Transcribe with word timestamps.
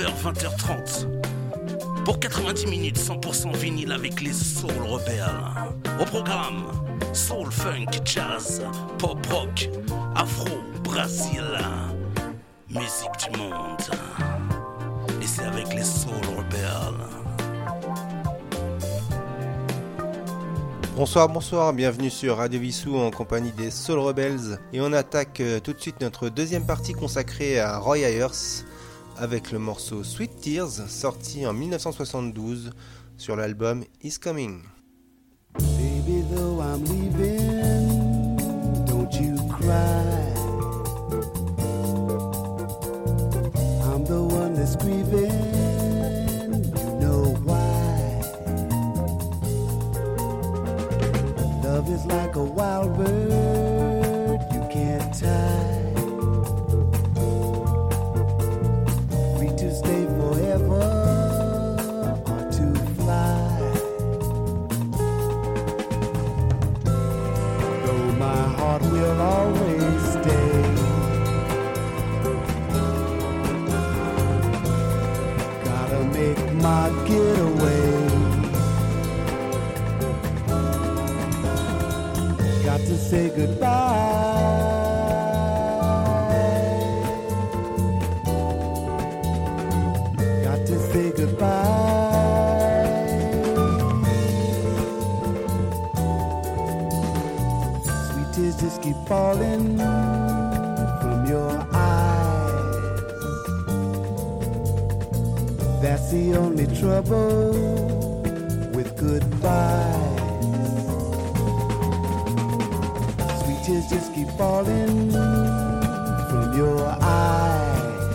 soir, 0.00 0.12
19h, 0.22 0.22
20h30. 0.22 1.06
Pour 2.04 2.18
90 2.18 2.66
minutes, 2.66 2.98
100% 2.98 3.56
vinyle 3.56 3.92
avec 3.92 4.20
les 4.20 4.32
Soul 4.32 4.72
Rebelles. 4.86 5.24
Au 6.00 6.04
programme, 6.04 6.64
Soul, 7.12 7.50
Funk, 7.50 7.86
Jazz, 8.04 8.62
Pop 8.98 9.24
Rock, 9.30 9.68
Afro, 10.14 10.48
Brésil. 10.82 11.44
Musique 12.68 13.32
du 13.32 13.38
monde. 13.38 13.80
Et 15.22 15.26
c'est 15.26 15.42
avec 15.44 15.74
les 15.74 15.84
Soul 15.84 16.14
Rebelles. 16.36 17.06
Bonsoir, 20.96 21.28
bonsoir, 21.28 21.72
bienvenue 21.72 22.10
sur 22.10 22.36
Radio 22.36 22.60
Vissou 22.60 22.96
en 22.96 23.10
compagnie 23.10 23.52
des 23.52 23.70
Soul 23.70 24.00
Rebels 24.00 24.58
et 24.74 24.82
on 24.82 24.92
attaque 24.92 25.40
euh, 25.40 25.58
tout 25.58 25.72
de 25.72 25.80
suite 25.80 26.00
notre 26.02 26.28
deuxième 26.28 26.66
partie 26.66 26.92
consacrée 26.92 27.58
à 27.58 27.78
Roy 27.78 28.00
Ayers 28.00 28.64
avec 29.20 29.52
le 29.52 29.58
morceau 29.58 30.02
Sweet 30.02 30.40
Tears 30.40 30.88
sorti 30.88 31.46
en 31.46 31.52
1972 31.52 32.70
sur 33.18 33.36
l'album 33.36 33.84
Is 34.02 34.18
Coming. 34.18 34.62
Baby, 35.58 36.24
though 36.34 36.60
I'm 36.60 36.82
leaving, 36.84 38.36
don't 38.86 39.12
you 39.20 39.36
cry. 39.48 40.32
I'm 43.84 44.04
the 44.06 44.22
one 44.22 44.54
that's 44.54 44.76
grieving, 44.76 45.30
you 46.64 46.90
know 46.98 47.36
why. 47.44 48.22
Love 51.62 51.90
is 51.90 52.06
like 52.06 52.36
a 52.36 52.42
wild 52.42 52.96
bird, 52.96 54.40
you 54.52 54.66
can't 54.72 55.12
tie. 55.12 55.79
Got 82.70 82.86
to 82.86 82.96
say 82.98 83.28
goodbye. 83.30 83.66
Got 90.44 90.66
to 90.68 90.78
say 90.92 91.10
goodbye. 91.10 91.50
Sweet 98.06 98.32
tears 98.34 98.56
just 98.60 98.80
keep 98.82 98.96
falling 99.08 99.76
from 101.00 101.26
your 101.26 101.50
eyes. 101.72 103.00
That's 105.82 106.12
the 106.12 106.36
only 106.36 106.68
trouble 106.78 107.50
with 108.72 108.96
goodbyes. 108.96 109.79
Tears 113.70 113.88
just 113.88 114.12
keep 114.14 114.28
falling 114.30 115.12
from 116.30 116.56
your 116.56 116.86
eyes. 117.00 118.08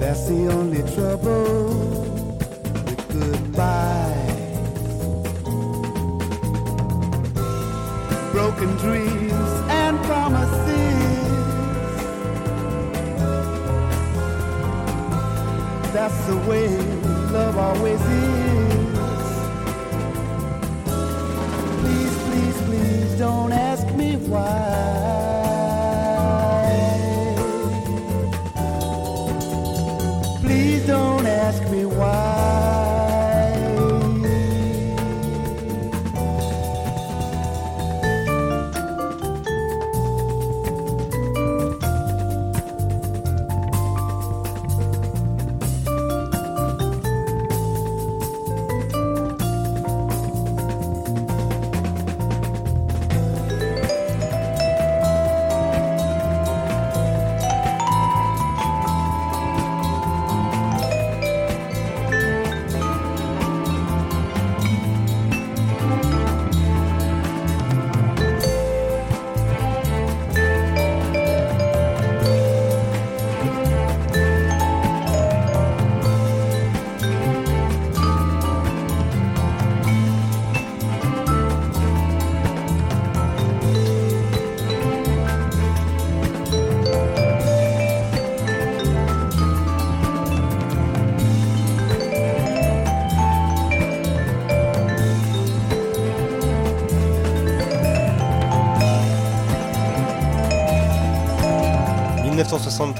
That's 0.00 0.28
the 0.28 0.48
only 0.48 0.82
trouble 0.94 1.44
with 2.86 3.02
goodbyes. 3.08 4.30
broken 8.32 8.70
dreams 8.76 9.50
and 9.80 9.98
promises. 10.04 10.60
That's 15.92 16.18
the 16.26 16.36
way 16.48 16.68
love 17.32 17.56
always 17.58 18.00
is. 18.00 18.21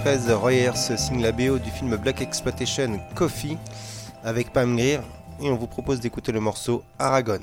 1973, 0.05 0.33
Roy 0.35 0.55
Ayers 0.55 0.99
signe 0.99 1.23
la 1.23 1.31
BO 1.31 1.59
du 1.59 1.71
film 1.71 1.97
Black 1.97 2.21
Exploitation 2.23 3.00
Coffee 3.15 3.56
avec 4.25 4.53
Pam 4.53 4.76
Grier 4.76 4.99
et 5.41 5.49
on 5.49 5.55
vous 5.55 5.69
propose 5.69 6.00
d'écouter 6.00 6.32
le 6.32 6.41
morceau 6.41 6.82
Aragon. 6.99 7.38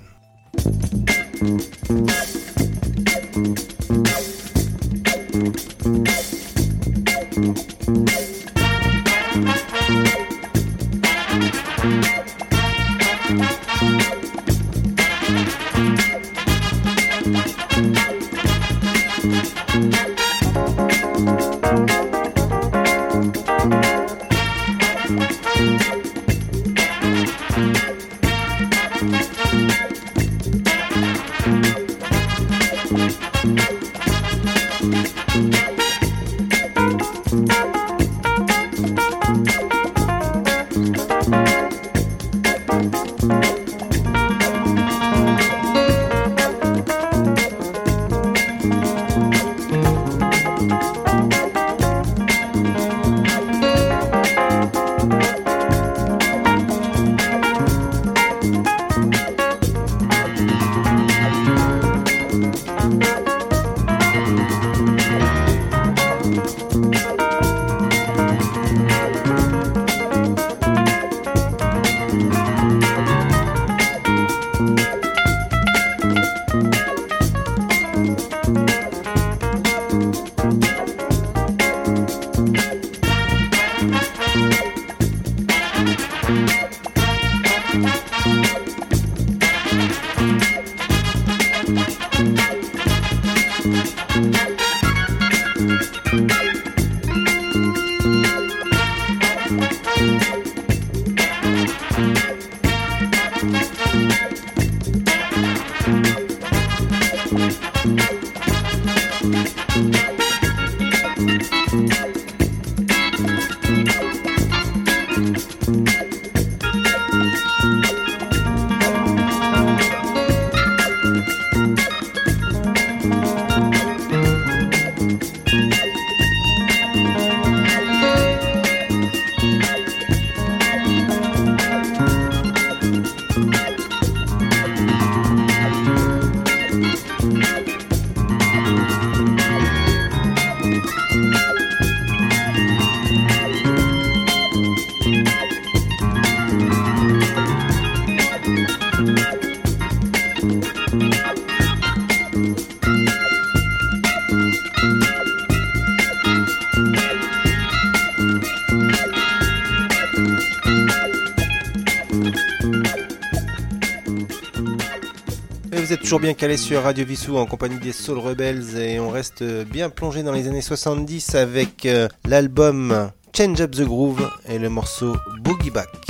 Toujours 166.09 166.21
bien 166.21 166.33
calé 166.33 166.57
sur 166.57 166.81
Radio 166.81 167.05
Vissou 167.05 167.37
en 167.37 167.45
compagnie 167.45 167.77
des 167.77 167.91
Soul 167.91 168.17
Rebels 168.17 168.75
et 168.79 168.99
on 168.99 169.11
reste 169.11 169.43
bien 169.43 169.91
plongé 169.91 170.23
dans 170.23 170.31
les 170.31 170.47
années 170.47 170.59
70 170.59 171.35
avec 171.35 171.85
euh, 171.85 172.07
l'album 172.25 173.11
Change 173.37 173.61
Up 173.61 173.69
the 173.69 173.83
Groove 173.83 174.27
et 174.47 174.57
le 174.57 174.69
morceau 174.69 175.15
Boogie 175.43 175.69
Back.« 175.69 175.87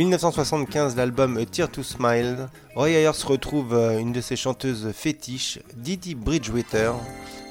1975, 0.00 0.96
l'album 0.96 1.44
Tear 1.44 1.68
to 1.70 1.82
Smile. 1.82 2.48
Roy 2.74 2.92
Ayers 2.92 3.22
retrouve 3.26 3.74
euh, 3.74 3.98
une 3.98 4.12
de 4.12 4.22
ses 4.22 4.34
chanteuses 4.34 4.92
fétiches, 4.94 5.58
Didi 5.76 6.14
Bridgewater, 6.14 6.94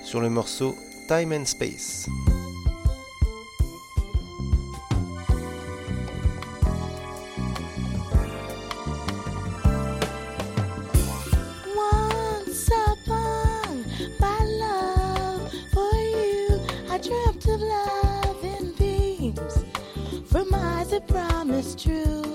sur 0.04 0.20
le 0.20 0.32
morceau 0.32 0.74
Time 1.08 1.32
and 1.32 1.46
Space. 1.46 2.08
Once 11.76 12.72
upon 20.98 22.29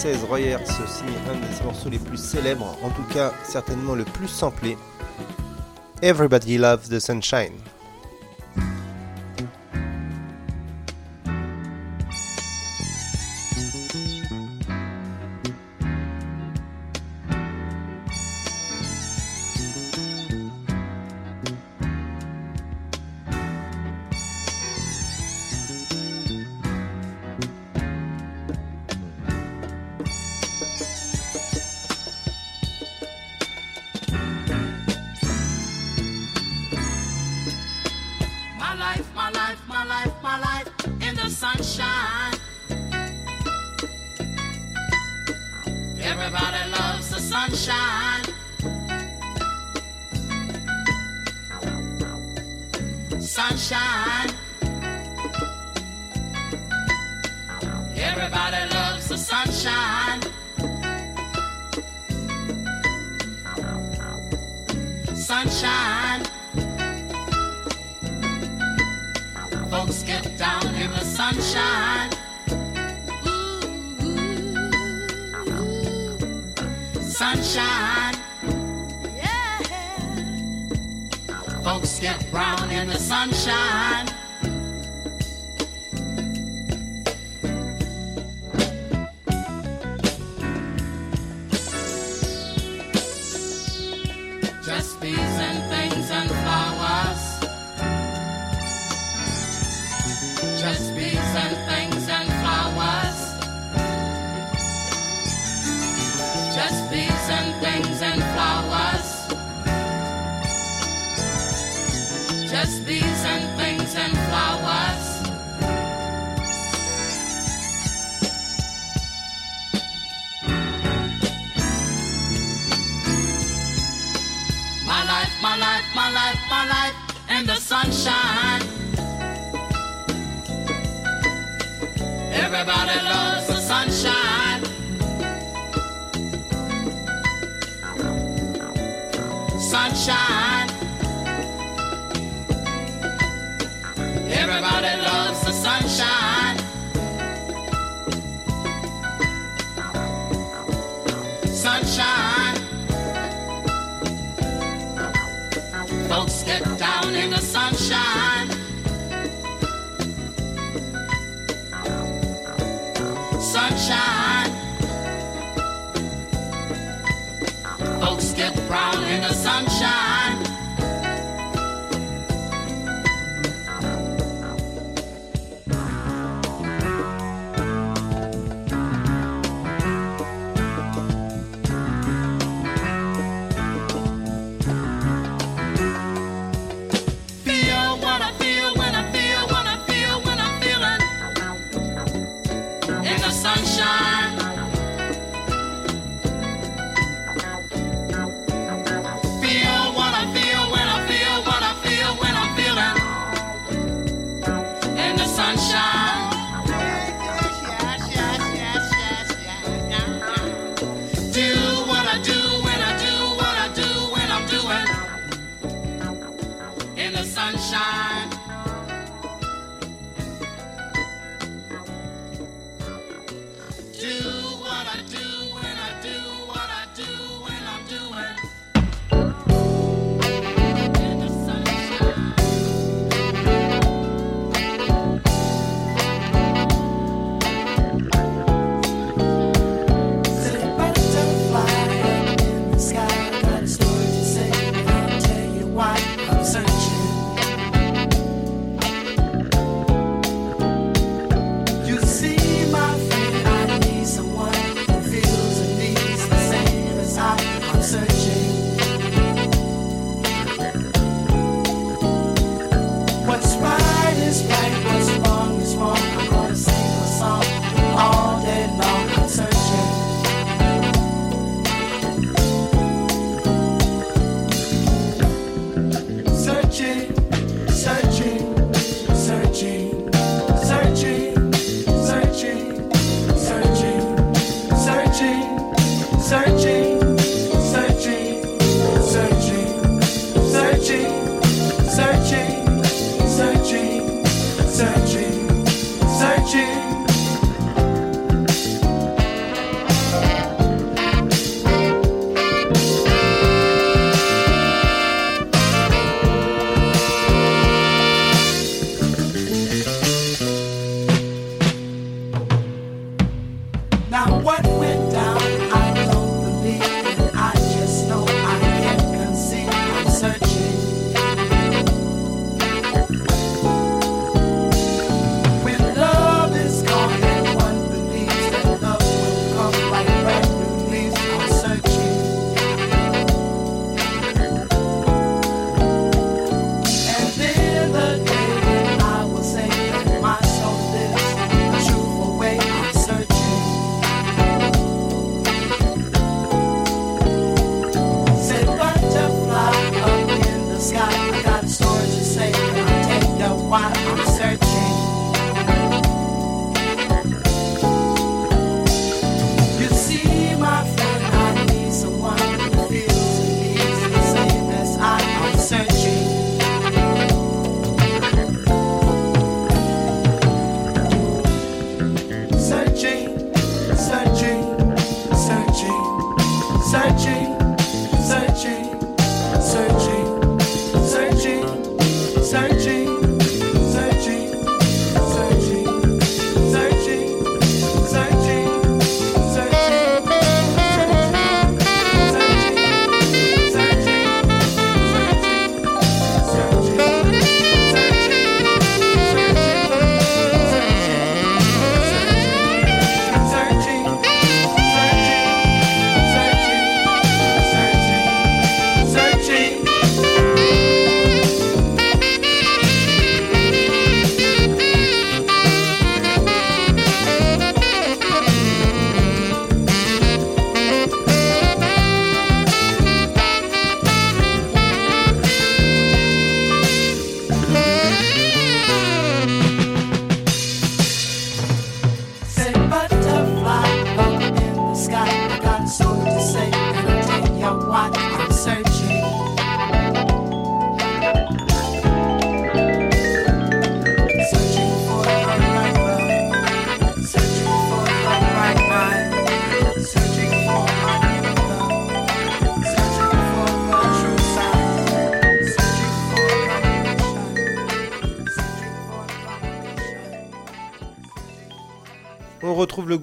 française 0.00 0.24
Royers 0.24 0.56
signe 0.64 1.08
un 1.30 1.34
des 1.34 1.62
morceaux 1.62 1.90
les 1.90 1.98
plus 1.98 2.16
célèbres, 2.16 2.74
en 2.82 2.88
tout 2.88 3.02
cas 3.12 3.34
certainement 3.44 3.94
le 3.94 4.04
plus 4.04 4.28
samplé, 4.28 4.78
Everybody 6.00 6.56
Loves 6.56 6.88
the 6.88 6.98
Sunshine. 6.98 7.69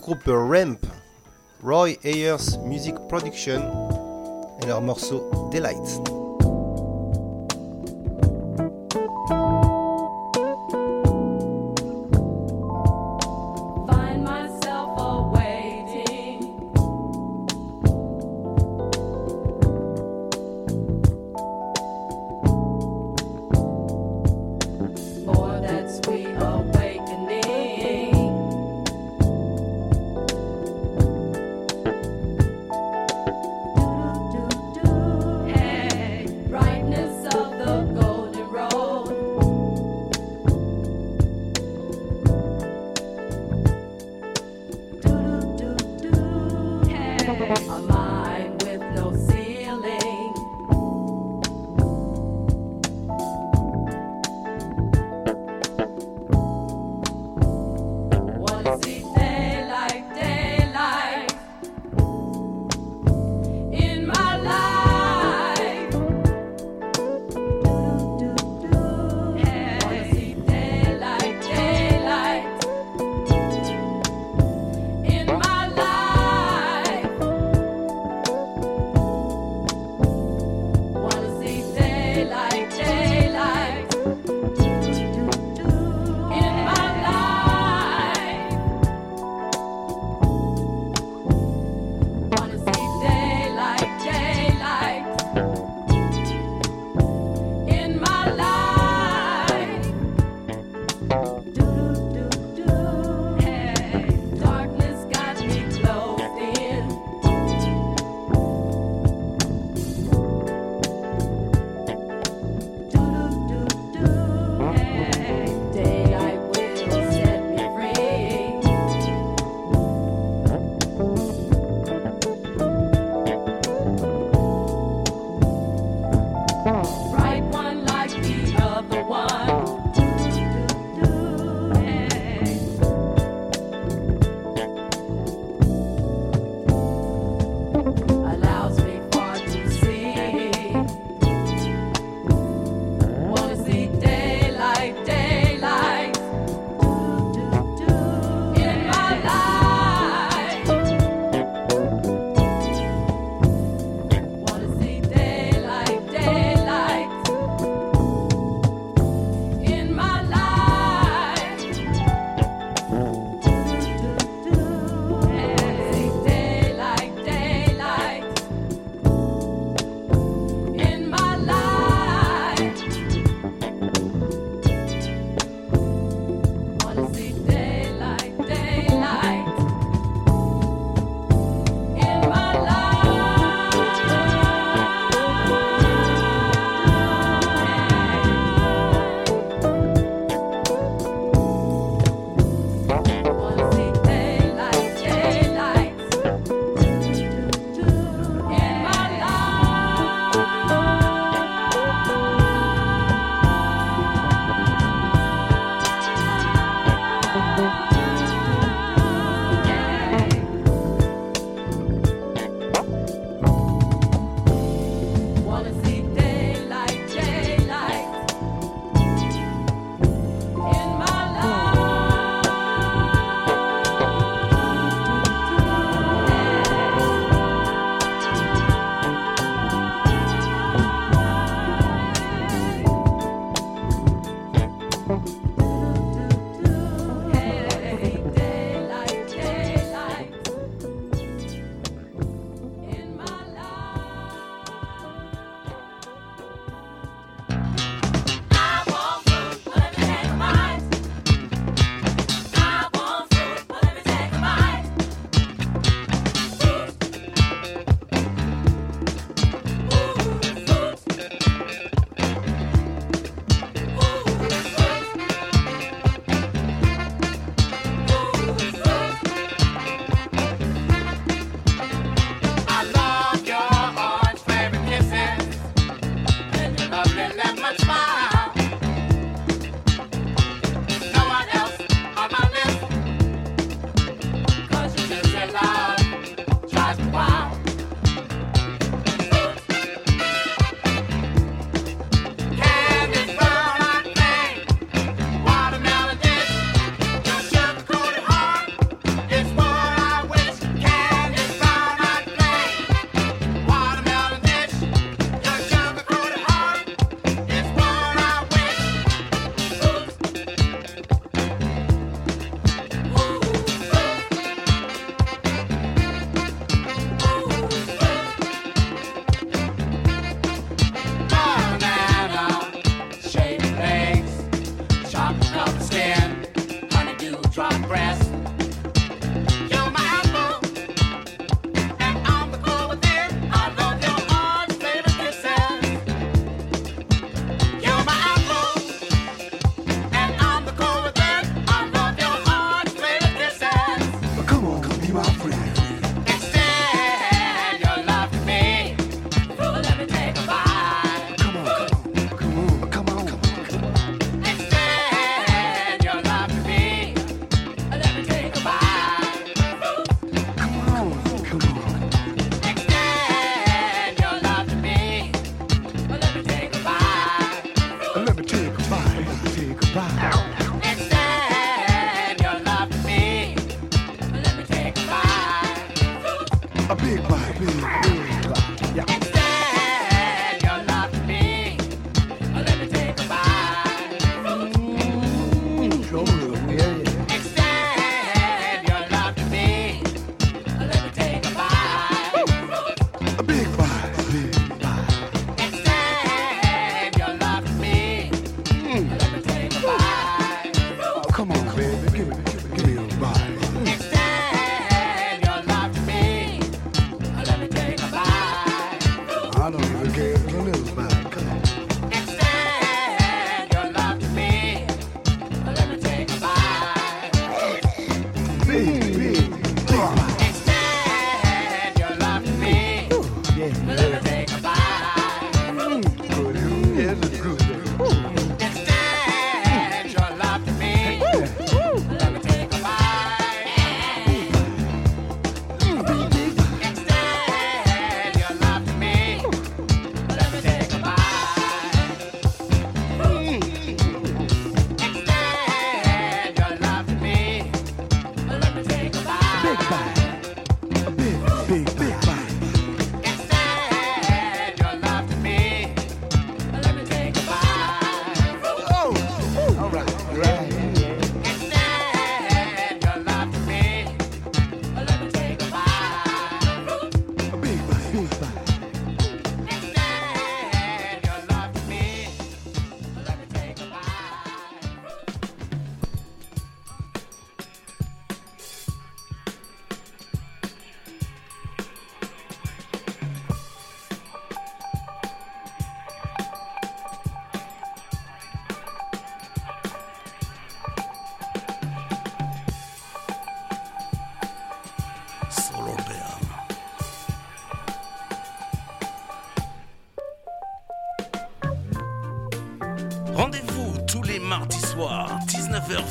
Groupe 0.08 0.24
Ramp, 0.28 0.80
Roy 1.62 1.98
Ayers 2.06 2.58
Music 2.63 2.96
Production 3.10 3.60
et 4.63 4.65
leur 4.65 4.80
morceau 4.80 5.30
Delight. 5.52 6.16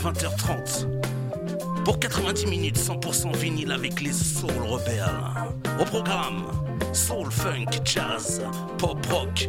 20h30. 0.02 0.86
Pour 1.84 1.98
90 1.98 2.46
minutes 2.46 2.78
100% 2.78 3.34
vinyle 3.36 3.72
avec 3.72 4.00
les 4.00 4.12
Soul 4.12 4.50
Rebels. 4.68 5.04
Au 5.80 5.84
programme, 5.84 6.44
soul, 6.92 7.30
funk, 7.30 7.66
jazz, 7.84 8.42
pop 8.78 9.04
rock, 9.06 9.48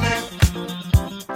feeling. 0.00 1.33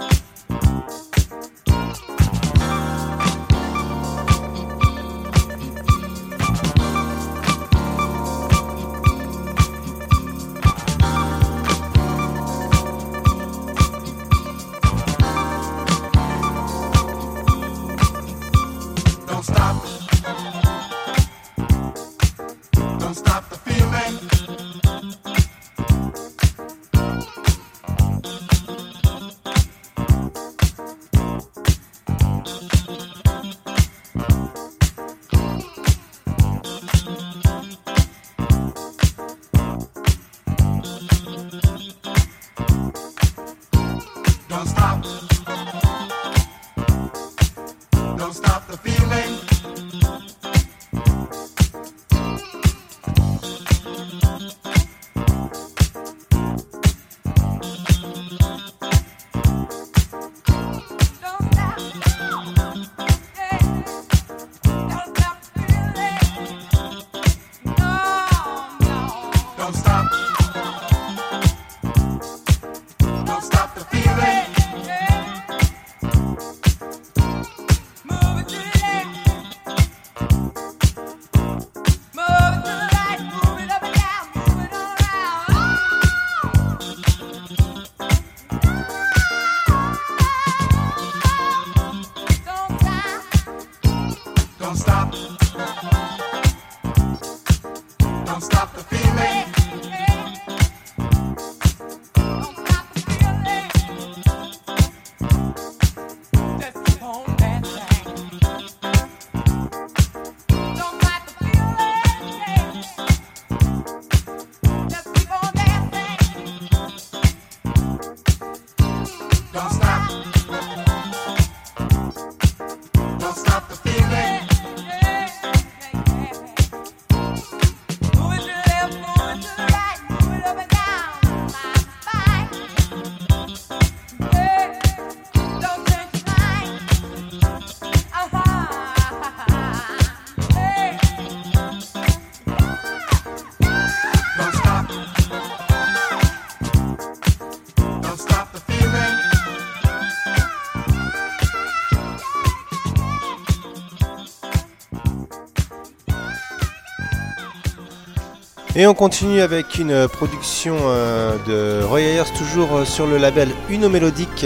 Et 158.79 158.87
on 158.87 158.93
continue 158.93 159.41
avec 159.41 159.77
une 159.77 160.07
production 160.07 160.77
euh, 160.83 161.35
de 161.45 161.83
Roy 161.83 161.99
Ayers, 161.99 162.31
toujours 162.37 162.87
sur 162.87 163.07
le 163.07 163.17
label 163.17 163.49
Uno 163.69 163.89
Mélodique, 163.89 164.45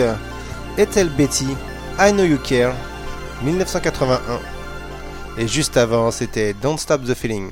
Ethel 0.75 1.09
Betty, 1.09 1.49
I 1.99 2.11
Know 2.11 2.23
You 2.23 2.39
Care, 2.43 2.73
1981. 3.43 4.39
Et 5.37 5.47
juste 5.47 5.77
avant, 5.77 6.09
c'était 6.09 6.55
Don't 6.55 6.79
Stop 6.79 7.03
the 7.03 7.13
Feeling. 7.13 7.51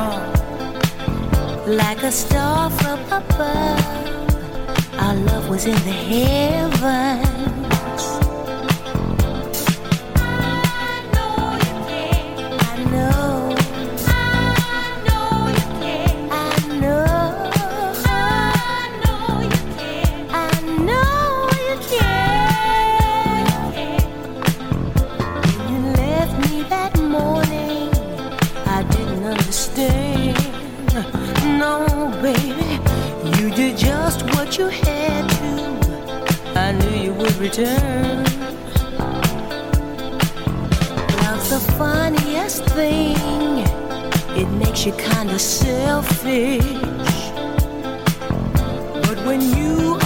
Like 1.66 2.04
a 2.04 2.12
star 2.12 2.70
from 2.70 3.00
above. 3.06 3.86
Our 5.00 5.16
love 5.16 5.50
was 5.50 5.66
in 5.66 5.76
the 5.76 5.98
heavens. 6.12 7.67
What 34.48 34.58
you 34.58 34.68
had 34.70 35.30
to. 35.30 36.58
I 36.58 36.72
knew 36.72 37.04
you 37.04 37.14
would 37.14 37.36
return. 37.36 38.24
Love's 41.22 41.50
the 41.50 41.60
funniest 41.78 42.64
thing. 42.68 43.18
It 44.42 44.50
makes 44.52 44.86
you 44.86 44.94
kinda 44.94 45.38
selfish. 45.38 46.64
But 49.06 49.18
when 49.26 49.42
you 49.58 50.00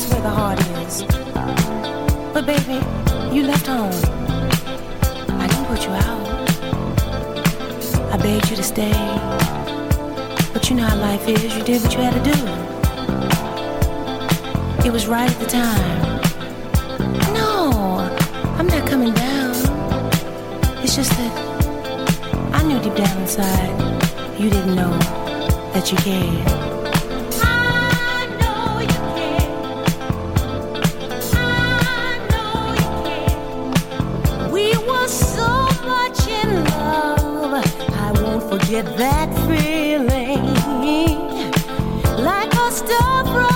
Is 0.00 0.10
where 0.12 0.22
the 0.22 0.30
heart 0.30 0.58
is. 0.78 1.02
But 2.32 2.46
baby, 2.46 2.80
you 3.34 3.42
left 3.42 3.66
home. 3.66 3.92
I 5.38 5.46
didn't 5.46 5.66
put 5.66 5.84
you 5.84 5.92
out. 5.92 6.26
I 8.10 8.16
begged 8.16 8.48
you 8.48 8.56
to 8.56 8.62
stay. 8.62 8.92
But 10.54 10.70
you 10.70 10.76
know 10.76 10.86
how 10.86 10.96
life 10.96 11.28
is. 11.28 11.54
You 11.54 11.62
did 11.64 11.82
what 11.82 11.92
you 11.92 12.00
had 12.00 12.14
to 12.14 12.22
do. 12.32 12.38
It 14.86 14.92
was 14.92 15.06
right 15.06 15.30
at 15.30 15.38
the 15.38 15.46
time. 15.46 16.00
No, 17.34 17.70
I'm 18.58 18.68
not 18.68 18.88
coming 18.88 19.12
down. 19.12 19.54
It's 20.82 20.96
just 20.96 21.10
that 21.10 21.32
I 22.54 22.62
knew 22.62 22.80
deep 22.80 22.94
down 22.94 23.18
inside 23.20 23.90
you 24.40 24.48
didn't 24.48 24.74
know 24.74 24.98
that 25.74 25.92
you 25.92 25.98
cared. 25.98 26.59
get 38.70 38.96
that 38.96 39.28
feeling 39.48 40.44
like 42.24 42.54
a 42.54 42.70
star. 42.70 43.49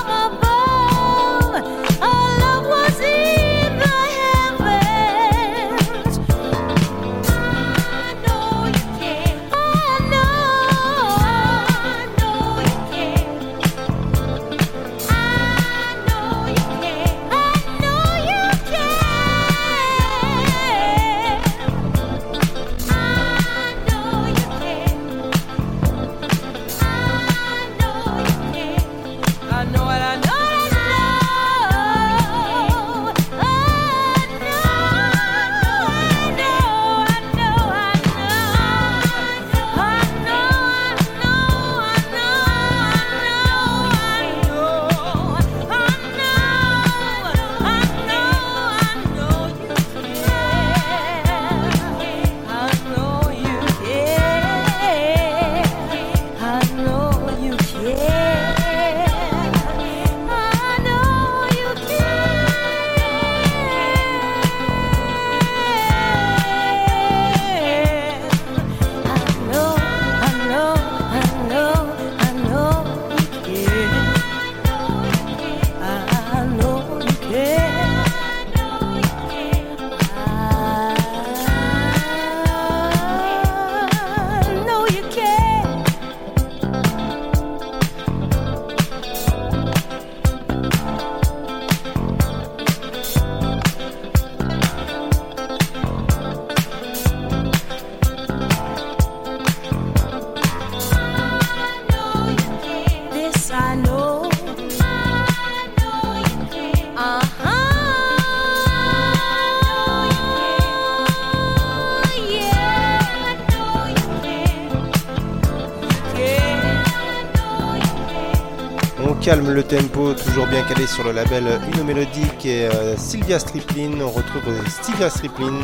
tempo, 119.69 120.15
toujours 120.15 120.47
bien 120.47 120.63
calé 120.65 120.87
sur 120.87 121.05
le 121.05 121.13
label 121.13 121.61
Uno 121.73 121.85
Mélodique 121.85 122.45
et 122.45 122.67
euh, 122.67 122.97
Sylvia 122.97 123.39
Striplin. 123.39 124.01
On 124.01 124.11
retrouve 124.11 124.43
Sylvia 124.83 125.11
Striplin 125.11 125.61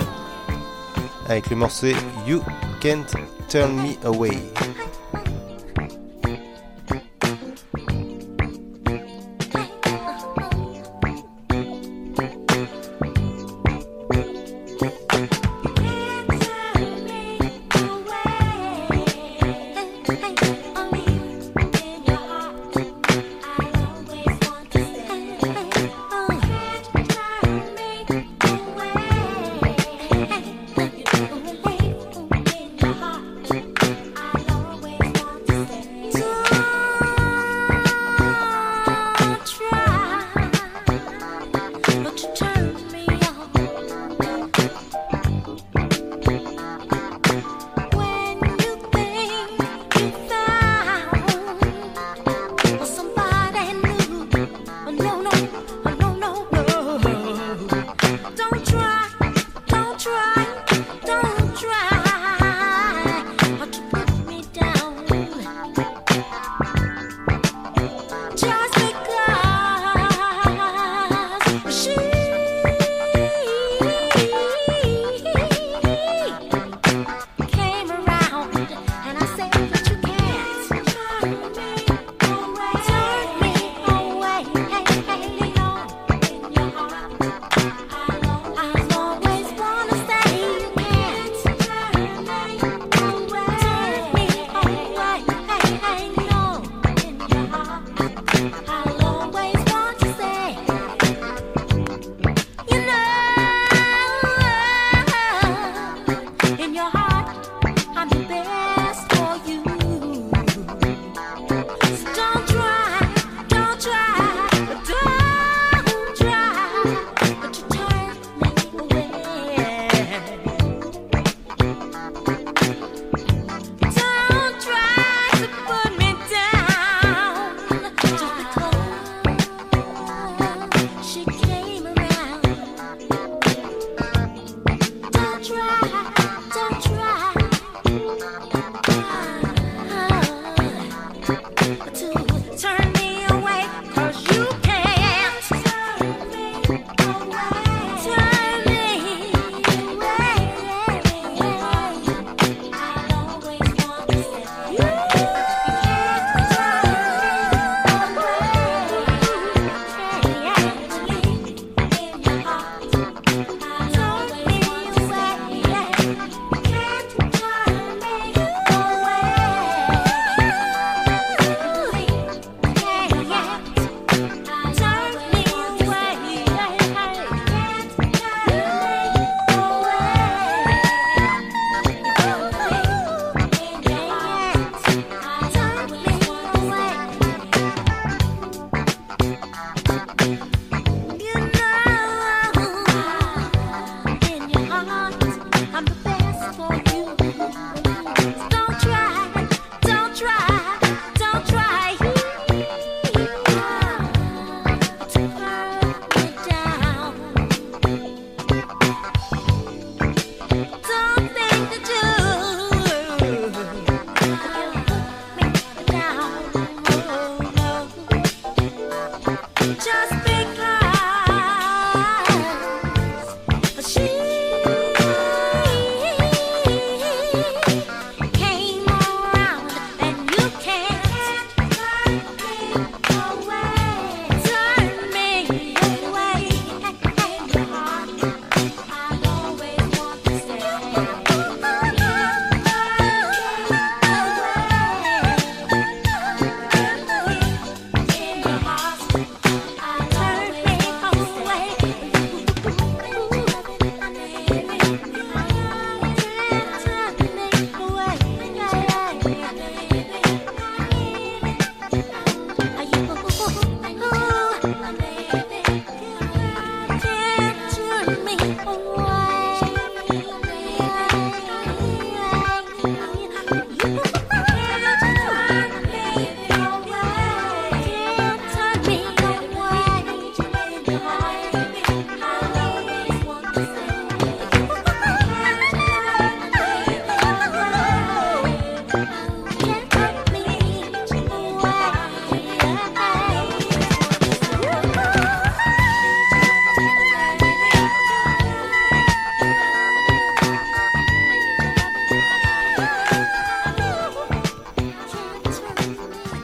avec 1.29 1.51
le 1.51 1.57
morceau 1.57 1.89
You 2.27 2.43
Can't 2.81 3.07
Turn 3.49 3.73
Me 3.75 3.95
Away. 4.07 4.39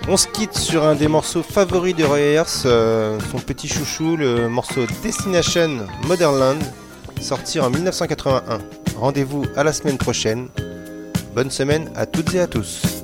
On 0.08 0.16
se 0.16 0.28
quitte 0.28 0.56
sur 0.56 0.84
un 0.84 0.94
des 0.94 1.08
morceaux 1.08 1.42
favoris 1.42 1.94
de 1.96 2.04
Roy 2.04 2.44
euh, 2.64 3.18
son 3.32 3.38
petit 3.38 3.66
chouchou, 3.66 4.16
le 4.16 4.48
morceau 4.48 4.86
Destination 5.02 5.84
Modernland, 6.06 6.62
sorti 7.20 7.58
en 7.58 7.70
1981. 7.70 8.58
Rendez-vous 8.96 9.44
à 9.56 9.64
la 9.64 9.72
semaine 9.72 9.98
prochaine. 9.98 10.46
Bonne 11.34 11.50
semaine 11.50 11.90
à 11.96 12.06
toutes 12.06 12.34
et 12.34 12.40
à 12.40 12.46
tous. 12.46 12.95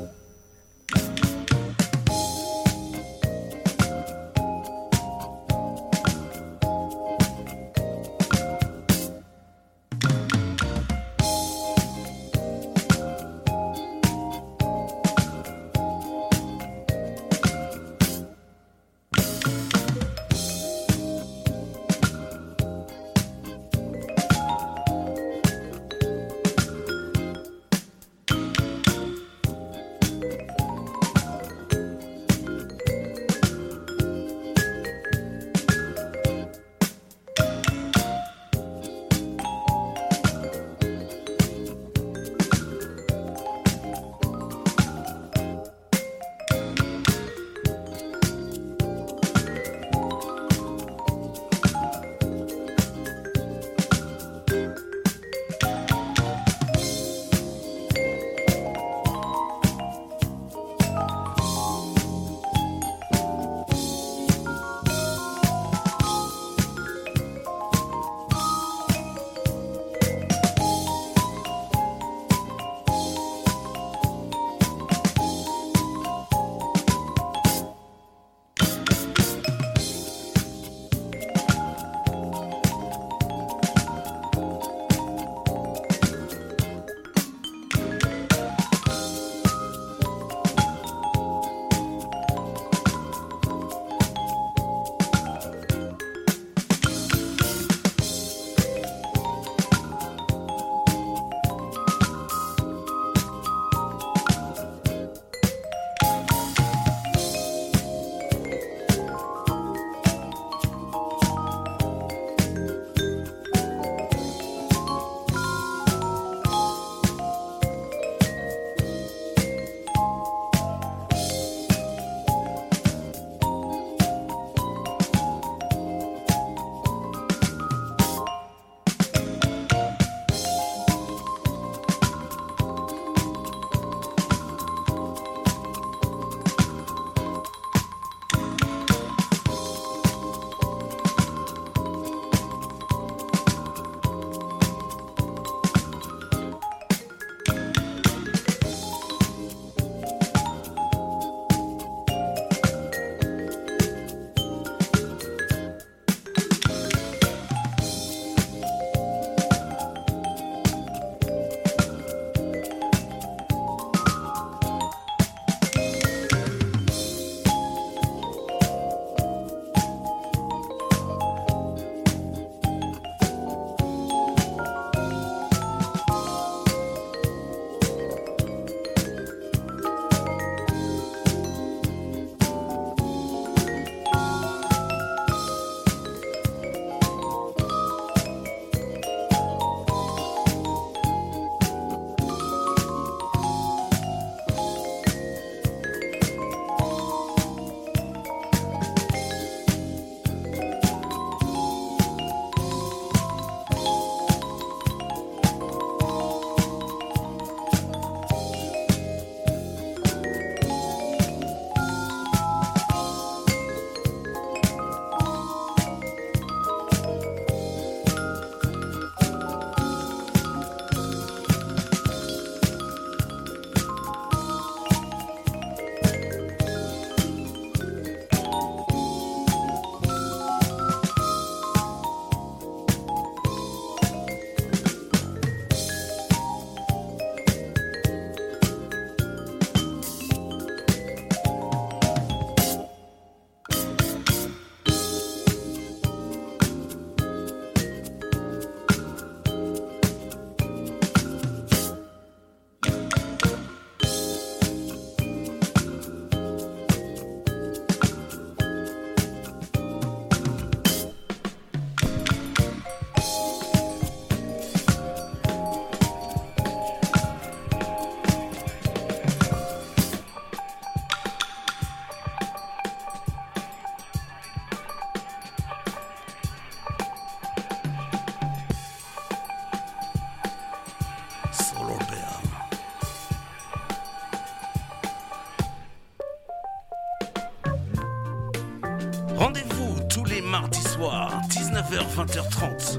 20h30. 292.33 292.99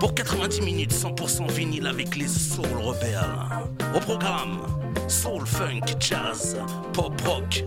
Pour 0.00 0.14
90 0.14 0.60
minutes 0.62 0.92
100% 0.92 1.50
vinyle 1.52 1.86
avec 1.86 2.16
les 2.16 2.26
Soul 2.26 2.66
Rebelles. 2.82 3.20
Au 3.94 4.00
programme, 4.00 4.58
Soul, 5.06 5.46
Funk, 5.46 5.82
Jazz, 6.00 6.56
Pop 6.92 7.20
Rock, 7.24 7.64